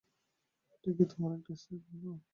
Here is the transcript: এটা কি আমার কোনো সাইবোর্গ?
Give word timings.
এটা 0.73 0.89
কি 0.97 1.03
আমার 1.17 1.39
কোনো 1.39 1.57
সাইবোর্গ? 1.61 2.03